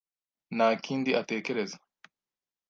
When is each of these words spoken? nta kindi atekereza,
nta 0.55 0.69
kindi 0.85 1.09
atekereza, 1.21 1.77